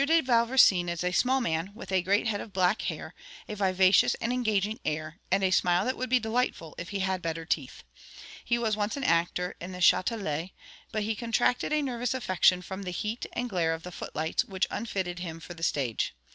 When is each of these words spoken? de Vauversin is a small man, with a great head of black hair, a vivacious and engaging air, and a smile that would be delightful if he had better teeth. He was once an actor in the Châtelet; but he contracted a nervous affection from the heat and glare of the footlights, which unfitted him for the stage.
de 0.03 0.19
Vauversin 0.19 0.89
is 0.89 1.03
a 1.03 1.11
small 1.11 1.39
man, 1.39 1.69
with 1.75 1.91
a 1.91 2.01
great 2.01 2.25
head 2.25 2.41
of 2.41 2.51
black 2.51 2.81
hair, 2.81 3.13
a 3.47 3.53
vivacious 3.55 4.15
and 4.15 4.33
engaging 4.33 4.79
air, 4.83 5.19
and 5.31 5.43
a 5.43 5.51
smile 5.51 5.85
that 5.85 5.95
would 5.95 6.09
be 6.09 6.17
delightful 6.19 6.73
if 6.79 6.89
he 6.89 7.01
had 7.01 7.21
better 7.21 7.45
teeth. 7.45 7.83
He 8.43 8.57
was 8.57 8.75
once 8.75 8.97
an 8.97 9.03
actor 9.03 9.55
in 9.61 9.73
the 9.73 9.77
Châtelet; 9.77 10.53
but 10.91 11.03
he 11.03 11.15
contracted 11.15 11.71
a 11.71 11.83
nervous 11.83 12.15
affection 12.15 12.63
from 12.63 12.81
the 12.81 12.89
heat 12.89 13.27
and 13.33 13.47
glare 13.47 13.75
of 13.75 13.83
the 13.83 13.91
footlights, 13.91 14.43
which 14.43 14.65
unfitted 14.71 15.19
him 15.19 15.39
for 15.39 15.53
the 15.53 15.61
stage. 15.61 16.15